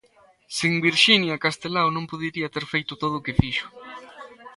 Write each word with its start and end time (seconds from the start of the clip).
Sen 0.57 0.73
Virxinia, 0.87 1.41
Castelao 1.45 1.87
non 1.95 2.09
podería 2.11 2.51
ter 2.55 2.65
feito 2.73 2.93
todo 3.01 3.15
o 3.17 3.23
que 3.25 3.37
fixo. 3.39 3.67